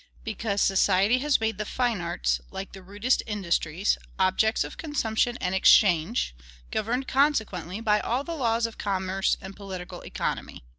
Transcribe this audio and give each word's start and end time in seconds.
Because 0.23 0.63
society 0.63 1.19
has 1.19 1.39
made 1.39 1.59
the 1.59 1.63
fine 1.63 2.01
arts, 2.01 2.41
like 2.49 2.71
the 2.71 2.81
rudest 2.81 3.21
industries, 3.27 3.99
objects 4.17 4.63
of 4.63 4.75
consumption 4.75 5.37
and 5.39 5.53
exchange, 5.53 6.33
governed 6.71 7.07
consequently 7.07 7.81
by 7.81 7.99
all 7.99 8.23
the 8.23 8.33
laws 8.33 8.65
of 8.65 8.79
commerce 8.79 9.37
and 9.43 9.55
political 9.55 10.01
economy. 10.01 10.63